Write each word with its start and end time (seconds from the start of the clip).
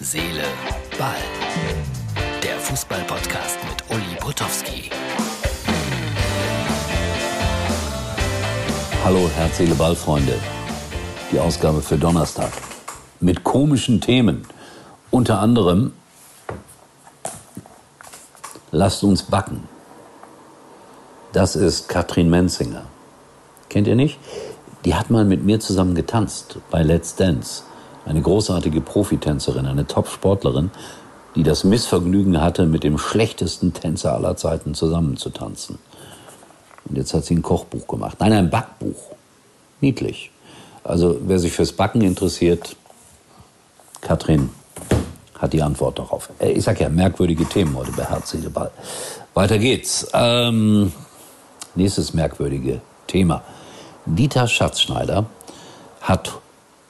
Seele, 0.00 0.44
Ball. 0.96 1.16
Der 2.40 2.56
Fußball-Podcast 2.60 3.58
mit 3.68 3.90
Uli 3.90 4.14
Potowski. 4.20 4.90
Hallo, 9.04 9.28
Herz, 9.34 9.56
Seele, 9.56 9.74
Ball, 9.74 9.96
Freunde. 9.96 10.34
Die 11.32 11.40
Ausgabe 11.40 11.82
für 11.82 11.98
Donnerstag. 11.98 12.52
Mit 13.18 13.42
komischen 13.42 14.00
Themen. 14.00 14.46
Unter 15.10 15.40
anderem, 15.40 15.92
lasst 18.70 19.02
uns 19.02 19.24
backen. 19.24 19.68
Das 21.32 21.56
ist 21.56 21.88
Katrin 21.88 22.30
Menzinger. 22.30 22.84
Kennt 23.68 23.88
ihr 23.88 23.96
nicht? 23.96 24.20
Die 24.84 24.94
hat 24.94 25.10
mal 25.10 25.24
mit 25.24 25.44
mir 25.44 25.58
zusammen 25.58 25.96
getanzt 25.96 26.58
bei 26.70 26.84
Let's 26.84 27.16
Dance. 27.16 27.64
Eine 28.08 28.22
großartige 28.22 28.80
Profitänzerin, 28.80 29.66
eine 29.66 29.86
Top-Sportlerin, 29.86 30.70
die 31.34 31.42
das 31.42 31.62
Missvergnügen 31.62 32.40
hatte, 32.40 32.64
mit 32.64 32.82
dem 32.82 32.96
schlechtesten 32.96 33.74
Tänzer 33.74 34.14
aller 34.14 34.34
Zeiten 34.36 34.74
zusammenzutanzen. 34.74 35.78
Und 36.86 36.96
jetzt 36.96 37.12
hat 37.12 37.26
sie 37.26 37.34
ein 37.34 37.42
Kochbuch 37.42 37.86
gemacht. 37.86 38.16
Nein, 38.18 38.32
ein 38.32 38.50
Backbuch. 38.50 38.96
Niedlich. 39.82 40.30
Also 40.84 41.18
wer 41.26 41.38
sich 41.38 41.52
fürs 41.52 41.72
Backen 41.72 42.00
interessiert, 42.00 42.76
Katrin 44.00 44.48
hat 45.38 45.52
die 45.52 45.62
Antwort 45.62 45.98
darauf. 45.98 46.30
Äh, 46.38 46.52
ich 46.52 46.64
sag 46.64 46.80
ja, 46.80 46.88
merkwürdige 46.88 47.44
Themen 47.44 47.76
heute 47.76 47.92
bei 47.92 48.04
Herz, 48.04 48.34
Ball. 48.54 48.70
Weiter 49.34 49.58
geht's. 49.58 50.08
Ähm, 50.14 50.92
nächstes 51.74 52.14
merkwürdige 52.14 52.80
Thema. 53.06 53.42
Dieter 54.06 54.48
Schatzschneider 54.48 55.26
hat 56.00 56.40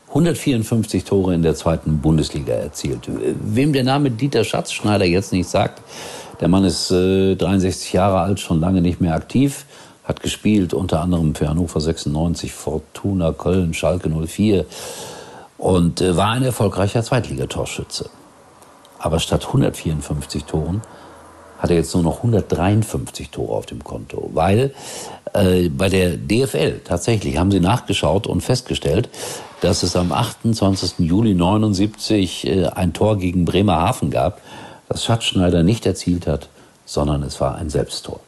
154 0.09 1.05
Tore 1.05 1.35
in 1.35 1.43
der 1.43 1.55
zweiten 1.55 1.99
Bundesliga 1.99 2.55
erzielt. 2.55 3.09
Wem 3.43 3.73
der 3.73 3.85
Name 3.85 4.11
Dieter 4.11 4.45
Schatzschneider 4.45 5.05
jetzt 5.05 5.33
nicht 5.33 5.49
sagt, 5.49 5.83
der 6.41 6.49
Mann 6.49 6.65
ist 6.65 6.91
äh, 6.91 7.35
63 7.35 7.93
Jahre 7.93 8.21
alt, 8.21 8.41
schon 8.41 8.61
lange 8.61 8.81
nicht 8.81 9.01
mehr 9.01 9.15
aktiv, 9.15 9.67
hat 10.05 10.23
gespielt 10.23 10.73
unter 10.73 11.01
anderem 11.01 11.35
für 11.35 11.49
Hannover 11.49 11.81
96, 11.81 12.53
Fortuna 12.53 13.33
Köln, 13.33 13.75
Schalke 13.75 14.09
04 14.09 14.65
und 15.59 16.01
äh, 16.01 16.17
war 16.17 16.31
ein 16.31 16.43
erfolgreicher 16.43 17.03
Zweitligatorschütze. 17.03 18.09
Aber 18.99 19.21
statt 19.21 19.47
154 19.47 20.45
Toren 20.45 20.83
hat 21.59 21.71
er 21.71 21.77
jetzt 21.77 21.95
nur 21.95 22.05
noch 22.05 22.19
153 22.19 23.31
Tore 23.31 23.53
auf 23.53 23.67
dem 23.67 23.83
Konto, 23.85 24.31
weil 24.33 24.73
äh, 25.35 25.69
bei 25.69 25.89
der 25.89 26.17
DFL 26.17 26.81
tatsächlich 26.85 27.39
haben 27.39 27.51
sie 27.51 27.61
nachgeschaut 27.61 28.27
und 28.27 28.41
festgestellt, 28.41 29.09
dass 29.61 29.83
es 29.83 29.97
am 29.97 30.13
28. 30.13 30.99
Juli 30.99 31.35
79 31.35 32.47
äh, 32.47 32.67
ein 32.67 32.93
Tor 32.93 33.19
gegen 33.19 33.45
Bremerhaven 33.45 34.11
gab, 34.11 34.41
das 34.89 35.05
Schatzschneider 35.05 35.63
nicht 35.63 35.87
erzielt 35.87 36.27
hat, 36.27 36.49
sondern 36.85 37.23
es 37.23 37.41
war 37.41 37.57
ein 37.57 37.71
Selbsttor. 37.71 38.21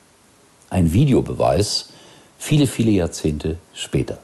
Ein 0.68 0.92
Videobeweis 0.92 1.90
viele, 2.38 2.66
viele 2.66 2.90
Jahrzehnte 2.90 3.58
später. 3.74 4.18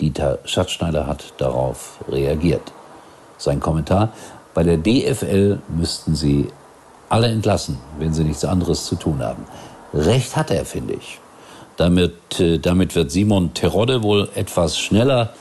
Dieter 0.00 0.38
Schatzschneider 0.44 1.06
hat 1.06 1.34
darauf 1.38 1.98
reagiert. 2.08 2.72
Sein 3.36 3.60
Kommentar, 3.60 4.12
bei 4.54 4.62
der 4.62 4.76
DFL 4.76 5.60
müssten 5.68 6.14
sie 6.14 6.48
alle 7.08 7.28
entlassen, 7.28 7.78
wenn 7.98 8.12
sie 8.12 8.24
nichts 8.24 8.44
anderes 8.44 8.84
zu 8.84 8.96
tun 8.96 9.22
haben. 9.22 9.44
Recht 9.94 10.36
hat 10.36 10.50
er, 10.50 10.64
finde 10.64 10.94
ich. 10.94 11.20
Damit, 11.78 12.38
äh, 12.40 12.58
damit 12.58 12.94
wird 12.94 13.10
Simon 13.10 13.54
Terodde 13.54 14.02
wohl 14.02 14.28
etwas 14.34 14.78
schneller 14.78 15.32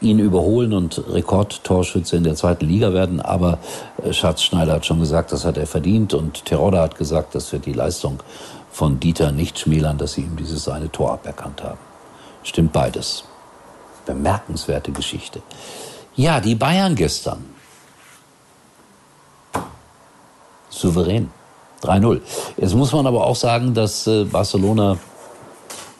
ihn 0.00 0.18
überholen 0.18 0.74
und 0.74 1.02
Rekordtorschütze 1.10 2.16
in 2.16 2.24
der 2.24 2.34
zweiten 2.34 2.66
Liga 2.66 2.92
werden. 2.92 3.20
Aber 3.20 3.58
äh, 4.02 4.12
Schatzschneider 4.12 4.74
hat 4.74 4.86
schon 4.86 5.00
gesagt, 5.00 5.32
das 5.32 5.44
hat 5.44 5.56
er 5.56 5.66
verdient. 5.66 6.12
Und 6.12 6.44
Terodde 6.44 6.80
hat 6.80 6.96
gesagt, 6.96 7.34
das 7.34 7.52
wird 7.52 7.66
die 7.66 7.72
Leistung 7.72 8.22
von 8.70 9.00
Dieter 9.00 9.32
nicht 9.32 9.58
schmälern, 9.58 9.96
dass 9.96 10.14
sie 10.14 10.22
ihm 10.22 10.36
dieses 10.36 10.68
eine 10.68 10.90
Tor 10.90 11.12
aberkannt 11.12 11.62
haben. 11.62 11.78
Stimmt 12.42 12.72
beides. 12.72 13.24
Bemerkenswerte 14.04 14.92
Geschichte. 14.92 15.40
Ja, 16.14 16.40
die 16.40 16.54
Bayern 16.54 16.94
gestern. 16.94 17.44
Souverän. 20.68 21.30
3-0. 21.82 22.20
Jetzt 22.56 22.74
muss 22.74 22.92
man 22.92 23.06
aber 23.06 23.26
auch 23.26 23.36
sagen, 23.36 23.72
dass 23.72 24.06
äh, 24.06 24.24
Barcelona 24.24 24.98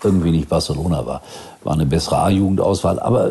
irgendwie 0.07 0.31
nicht 0.31 0.49
Barcelona 0.49 1.05
war. 1.05 1.21
War 1.65 1.75
eine 1.75 1.87
bessere 1.87 2.19
A-Jugendauswahl. 2.19 2.99
Aber 2.99 3.31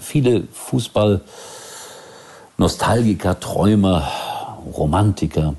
viele 0.00 0.44
Fußball-Nostalgiker, 0.52 3.38
Träumer, 3.40 4.08
Romantiker 4.76 5.54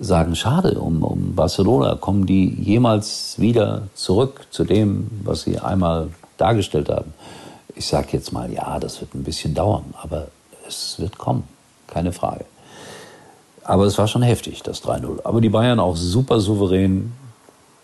sagen, 0.00 0.34
schade 0.34 0.80
um, 0.80 1.02
um 1.02 1.34
Barcelona. 1.34 1.96
Kommen 1.96 2.26
die 2.26 2.48
jemals 2.48 3.38
wieder 3.38 3.82
zurück 3.94 4.46
zu 4.50 4.64
dem, 4.64 5.10
was 5.22 5.42
sie 5.42 5.58
einmal 5.58 6.08
dargestellt 6.36 6.88
haben? 6.88 7.14
Ich 7.74 7.86
sage 7.86 8.08
jetzt 8.12 8.32
mal, 8.32 8.52
ja, 8.52 8.78
das 8.78 9.00
wird 9.00 9.14
ein 9.14 9.24
bisschen 9.24 9.54
dauern, 9.54 9.94
aber 10.00 10.28
es 10.66 10.98
wird 10.98 11.18
kommen, 11.18 11.44
keine 11.86 12.12
Frage. 12.12 12.44
Aber 13.64 13.84
es 13.84 13.98
war 13.98 14.08
schon 14.08 14.22
heftig, 14.22 14.62
das 14.62 14.82
3-0. 14.84 15.24
Aber 15.24 15.40
die 15.40 15.48
Bayern 15.48 15.80
auch 15.80 15.96
super 15.96 16.40
souverän, 16.40 17.12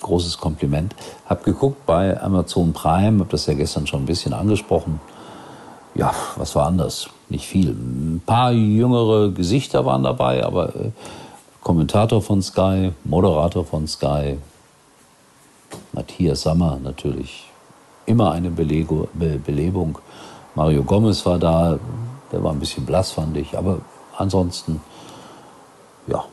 großes 0.01 0.39
Kompliment. 0.39 0.95
Hab 1.27 1.45
geguckt 1.45 1.87
bei 1.87 2.21
Amazon 2.21 2.73
Prime, 2.73 3.21
hab 3.21 3.31
das 3.31 3.47
ja 3.47 3.55
gestern 3.55 3.87
schon 3.87 4.03
ein 4.03 4.07
bisschen 4.07 4.33
angesprochen 4.33 5.01
ja, 5.95 6.15
was 6.37 6.55
war 6.55 6.67
anders? 6.67 7.09
Nicht 7.29 7.47
viel. 7.47 7.71
Ein 7.71 8.23
paar 8.25 8.53
jüngere 8.53 9.31
Gesichter 9.31 9.85
waren 9.85 10.03
dabei, 10.03 10.45
aber 10.45 10.75
äh, 10.75 10.91
Kommentator 11.63 12.23
von 12.23 12.43
Sky, 12.43 12.93
Moderator 13.05 13.65
von 13.65 13.87
Sky, 13.87 14.39
Matthias 15.93 16.43
Sammer 16.43 16.79
natürlich 16.83 17.45
immer 18.07 18.33
eine 18.33 18.51
Belego, 18.51 19.09
Be 19.13 19.39
Belebung. 19.39 19.99
Mario 20.55 20.83
Gomez 20.83 21.25
war 21.27 21.39
da, 21.39 21.79
der 22.33 22.43
war 22.43 22.53
ein 22.53 22.59
bisschen 22.59 22.85
blass, 22.87 23.13
fand 23.13 23.37
ich, 23.37 23.57
aber 23.57 23.81
ansonsten, 24.17 24.81
ja, 26.07 26.25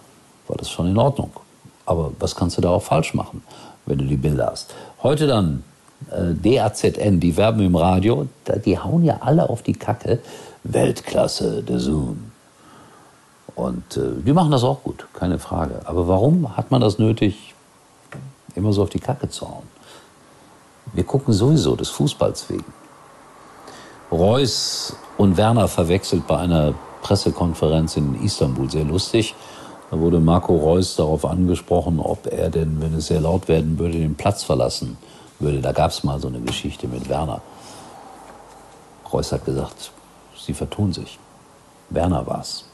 war 0.47 0.57
das 0.57 0.69
schon 0.69 0.87
in 0.87 0.97
Ordnung. 0.97 1.31
Aber 1.87 2.11
was 2.19 2.35
kannst 2.35 2.57
du 2.57 2.61
da 2.61 2.69
auch 2.69 2.83
falsch 2.83 3.15
machen, 3.15 3.41
wenn 3.85 3.97
du 3.97 4.05
die 4.05 4.17
Bilder 4.17 4.47
hast? 4.51 4.75
Heute 5.01 5.25
dann 5.25 5.63
äh, 6.11 6.33
DAZN, 6.33 7.19
die 7.19 7.35
werben 7.37 7.61
im 7.61 7.75
Radio, 7.75 8.27
die 8.65 8.77
hauen 8.77 9.03
ja 9.03 9.17
alle 9.21 9.49
auf 9.49 9.63
die 9.63 9.73
Kacke. 9.73 10.19
Weltklasse, 10.63 11.63
der 11.63 11.79
Zoom. 11.79 12.31
Und 13.55 13.97
äh, 13.97 14.21
die 14.23 14.33
machen 14.33 14.51
das 14.51 14.63
auch 14.63 14.83
gut, 14.83 15.07
keine 15.13 15.39
Frage. 15.39 15.81
Aber 15.85 16.07
warum 16.07 16.57
hat 16.57 16.71
man 16.71 16.81
das 16.81 16.99
nötig, 16.99 17.55
immer 18.53 18.73
so 18.73 18.83
auf 18.83 18.89
die 18.89 18.99
Kacke 18.99 19.29
zu 19.29 19.47
hauen? 19.47 19.67
Wir 20.93 21.05
gucken 21.05 21.33
sowieso 21.33 21.75
des 21.75 21.89
Fußballs 21.89 22.49
wegen. 22.49 22.73
Reus 24.11 24.93
und 25.17 25.37
Werner 25.37 25.67
verwechselt 25.67 26.27
bei 26.27 26.37
einer 26.37 26.73
Pressekonferenz 27.01 27.95
in 27.97 28.21
Istanbul, 28.23 28.69
sehr 28.69 28.83
lustig. 28.83 29.35
Da 29.89 29.99
wurde 29.99 30.19
Marco 30.19 30.55
Reus 30.55 30.95
darauf 30.95 31.25
angesprochen, 31.25 31.99
ob 31.99 32.27
er 32.27 32.49
denn, 32.49 32.81
wenn 32.81 32.93
es 32.93 33.07
sehr 33.07 33.21
laut 33.21 33.47
werden 33.47 33.79
würde, 33.79 33.97
den 33.97 34.15
Platz 34.15 34.43
verlassen 34.43 34.97
würde. 35.39 35.61
Da 35.61 35.71
gab 35.71 35.91
es 35.91 36.03
mal 36.03 36.19
so 36.19 36.27
eine 36.27 36.41
Geschichte 36.41 36.87
mit 36.87 37.07
Werner. 37.07 37.41
Reus 39.11 39.31
hat 39.31 39.45
gesagt, 39.45 39.91
sie 40.37 40.53
vertun 40.53 40.91
sich. 40.91 41.17
Werner 41.89 42.27
war's. 42.27 42.65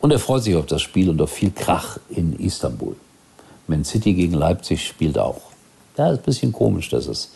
Und 0.00 0.12
er 0.12 0.18
freut 0.18 0.44
sich 0.44 0.54
auf 0.56 0.66
das 0.66 0.82
Spiel 0.82 1.10
und 1.10 1.20
auf 1.20 1.30
viel 1.30 1.50
Krach 1.50 1.98
in 2.08 2.38
Istanbul. 2.38 2.96
Man 3.66 3.84
City 3.84 4.14
gegen 4.14 4.34
Leipzig 4.34 4.86
spielt 4.86 5.18
auch. 5.18 5.40
Ja, 5.96 6.10
ist 6.10 6.20
ein 6.20 6.24
bisschen 6.24 6.52
komisch, 6.52 6.88
dass 6.88 7.06
es 7.06 7.32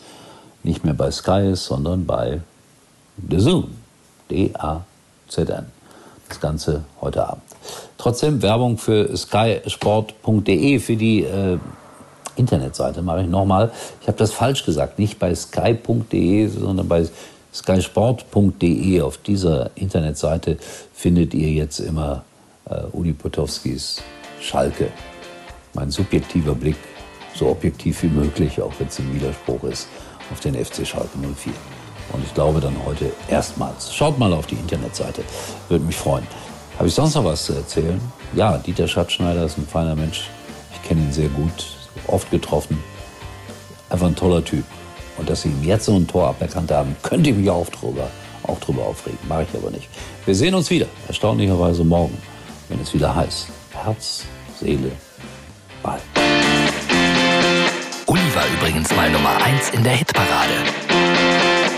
nicht 0.63 0.83
mehr 0.83 0.93
bei 0.93 1.11
Sky 1.11 1.49
ist, 1.51 1.65
sondern 1.65 2.05
bei 2.05 2.41
The 3.29 3.39
Zoom. 3.39 3.69
D-A-Z-N. 4.29 5.65
Das 6.27 6.39
Ganze 6.39 6.83
heute 6.99 7.27
Abend. 7.27 7.46
Trotzdem 7.97 8.41
Werbung 8.41 8.77
für 8.77 9.15
skysport.de 9.15 10.79
für 10.79 10.95
die 10.95 11.23
äh, 11.23 11.57
Internetseite 12.35 13.01
mache 13.01 13.21
ich 13.21 13.27
nochmal. 13.27 13.71
Ich 14.01 14.07
habe 14.07 14.17
das 14.17 14.31
falsch 14.31 14.63
gesagt, 14.65 14.99
nicht 14.99 15.19
bei 15.19 15.33
sky.de, 15.33 16.47
sondern 16.47 16.87
bei 16.87 17.07
skysport.de. 17.53 19.01
Auf 19.01 19.17
dieser 19.17 19.71
Internetseite 19.75 20.57
findet 20.93 21.33
ihr 21.33 21.49
jetzt 21.49 21.79
immer 21.79 22.23
äh, 22.69 22.83
Uli 22.91 23.13
Potowskis 23.13 24.01
Schalke. 24.39 24.89
Mein 25.73 25.89
subjektiver 25.89 26.53
Blick, 26.53 26.77
so 27.33 27.47
objektiv 27.49 28.03
wie 28.03 28.09
möglich, 28.09 28.61
auch 28.61 28.73
wenn 28.77 28.87
es 28.87 28.99
im 28.99 29.13
Widerspruch 29.13 29.63
ist, 29.63 29.87
auf 30.31 30.39
den 30.39 30.53
FC 30.53 30.85
Schalke 30.85 31.17
04. 31.17 31.53
Und 32.13 32.23
ich 32.23 32.33
glaube 32.33 32.59
dann 32.59 32.75
heute 32.85 33.11
erstmals. 33.27 33.93
Schaut 33.93 34.17
mal 34.17 34.31
auf 34.33 34.47
die 34.47 34.55
Internetseite, 34.55 35.23
würde 35.67 35.83
mich 35.83 35.95
freuen. 35.95 36.25
Habe 36.77 36.87
ich 36.87 36.93
sonst 36.93 37.15
noch 37.15 37.25
was 37.25 37.45
zu 37.45 37.53
erzählen? 37.53 37.99
Ja, 38.33 38.57
Dieter 38.57 38.87
Schatzschneider 38.87 39.45
ist 39.45 39.57
ein 39.57 39.67
feiner 39.67 39.95
Mensch. 39.95 40.29
Ich 40.73 40.87
kenne 40.87 41.01
ihn 41.01 41.11
sehr 41.11 41.29
gut 41.29 41.65
oft 42.07 42.29
getroffen. 42.31 42.81
Einfach 43.89 44.07
ein 44.07 44.15
toller 44.15 44.43
Typ. 44.43 44.63
Und 45.17 45.29
dass 45.29 45.41
sie 45.41 45.49
ihm 45.49 45.63
jetzt 45.63 45.85
so 45.85 45.95
ein 45.95 46.07
Tor 46.07 46.27
aberkannt 46.27 46.71
haben, 46.71 46.95
könnte 47.01 47.31
ich 47.31 47.35
mich 47.35 47.49
auch 47.49 47.67
drüber 47.69 48.07
auch 48.47 48.59
drüber 48.59 48.83
aufregen. 48.83 49.19
Mache 49.27 49.45
ich 49.49 49.57
aber 49.59 49.71
nicht. 49.71 49.87
Wir 50.25 50.35
sehen 50.35 50.55
uns 50.55 50.69
wieder, 50.69 50.87
erstaunlicherweise 51.07 51.83
morgen, 51.83 52.17
wenn 52.69 52.79
es 52.81 52.93
wieder 52.93 53.13
heißt 53.13 53.47
Herz, 53.73 54.23
Seele, 54.59 54.91
Ball. 55.83 55.99
Uli 58.07 58.35
war 58.35 58.45
übrigens 58.57 58.95
mal 58.95 59.09
Nummer 59.11 59.37
1 59.43 59.71
in 59.71 59.83
der 59.83 59.93
Hitparade. 59.93 60.53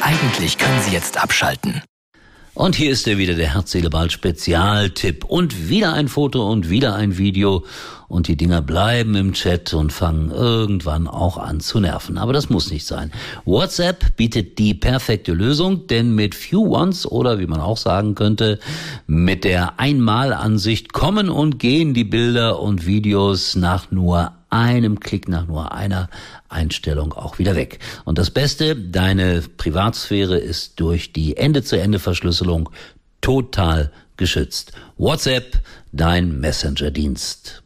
Eigentlich 0.02 0.58
können 0.58 0.82
Sie 0.82 0.92
jetzt 0.92 1.22
abschalten. 1.22 1.82
Und 2.60 2.76
hier 2.76 2.92
ist 2.92 3.08
er 3.08 3.18
wieder, 3.18 3.36
der 3.36 3.54
Herz-Seele-Ball 3.54 4.12
Spezialtipp. 4.12 5.24
Und 5.24 5.70
wieder 5.70 5.94
ein 5.94 6.10
Foto 6.10 6.52
und 6.52 6.70
wieder 6.70 6.94
ein 6.94 7.18
Video. 7.18 7.64
Und 8.10 8.28
die 8.28 8.36
Dinger 8.36 8.62
bleiben 8.62 9.16
im 9.16 9.32
Chat 9.32 9.74
und 9.74 9.94
fangen 9.94 10.30
irgendwann 10.30 11.08
auch 11.08 11.38
an 11.38 11.62
zu 11.62 11.80
nerven. 11.80 12.18
Aber 12.18 12.34
das 12.34 12.50
muss 12.50 12.70
nicht 12.70 12.86
sein. 12.86 13.14
WhatsApp 13.46 14.18
bietet 14.18 14.60
die 14.60 14.74
perfekte 14.74 15.32
Lösung, 15.32 15.88
denn 15.88 16.14
mit 16.16 16.36
Few 16.36 16.76
Ones 16.76 17.10
oder 17.10 17.40
wie 17.40 17.48
man 17.48 17.62
auch 17.62 17.78
sagen 17.78 18.14
könnte, 18.14 18.60
mit 19.08 19.46
der 19.46 19.80
Einmalansicht 19.80 20.92
kommen 20.92 21.30
und 21.30 21.60
gehen 21.60 21.94
die 21.94 22.04
Bilder 22.04 22.60
und 22.60 22.86
Videos 22.86 23.56
nach 23.56 23.90
nur 23.90 24.34
einem 24.50 25.00
Klick 25.00 25.28
nach 25.28 25.48
nur 25.48 25.72
einer 25.74 26.10
Einstellung 26.48 27.14
auch 27.14 27.40
wieder 27.40 27.56
weg. 27.56 27.80
Und 28.06 28.18
das 28.18 28.32
Beste, 28.32 28.76
deine 28.76 29.42
Privatsphäre 29.58 30.38
ist 30.38 30.80
durch 30.80 31.14
die 31.14 31.38
Ende-zu-Ende-Verschlüsselung 31.38 32.70
total 33.22 33.92
geschützt. 34.18 34.72
WhatsApp, 34.98 35.60
dein 35.92 36.40
Messenger-Dienst. 36.40 37.64